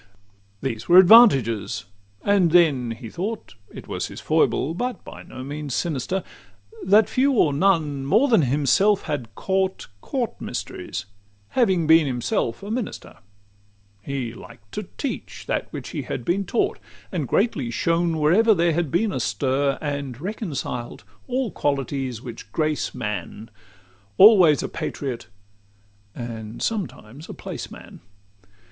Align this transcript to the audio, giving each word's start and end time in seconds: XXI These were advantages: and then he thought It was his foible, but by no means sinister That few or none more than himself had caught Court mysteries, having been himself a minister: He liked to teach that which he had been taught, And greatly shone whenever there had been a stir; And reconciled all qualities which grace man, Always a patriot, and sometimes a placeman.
XXI 0.01 0.61
These 0.63 0.89
were 0.89 0.97
advantages: 0.97 1.85
and 2.23 2.49
then 2.49 2.89
he 2.89 3.07
thought 3.07 3.53
It 3.71 3.87
was 3.87 4.07
his 4.07 4.19
foible, 4.19 4.73
but 4.73 5.03
by 5.03 5.21
no 5.21 5.43
means 5.43 5.75
sinister 5.75 6.23
That 6.81 7.07
few 7.07 7.33
or 7.33 7.53
none 7.53 8.07
more 8.07 8.27
than 8.27 8.41
himself 8.41 9.03
had 9.03 9.35
caught 9.35 9.85
Court 10.01 10.41
mysteries, 10.41 11.05
having 11.49 11.85
been 11.85 12.07
himself 12.07 12.63
a 12.63 12.71
minister: 12.71 13.17
He 14.01 14.33
liked 14.33 14.71
to 14.71 14.87
teach 14.97 15.45
that 15.45 15.71
which 15.71 15.89
he 15.89 16.01
had 16.01 16.25
been 16.25 16.45
taught, 16.45 16.79
And 17.11 17.27
greatly 17.27 17.69
shone 17.69 18.17
whenever 18.17 18.55
there 18.55 18.73
had 18.73 18.89
been 18.89 19.11
a 19.11 19.19
stir; 19.19 19.77
And 19.81 20.19
reconciled 20.19 21.03
all 21.27 21.51
qualities 21.51 22.23
which 22.23 22.51
grace 22.51 22.95
man, 22.95 23.51
Always 24.17 24.63
a 24.63 24.67
patriot, 24.67 25.27
and 26.15 26.59
sometimes 26.59 27.29
a 27.29 27.33
placeman. 27.35 27.99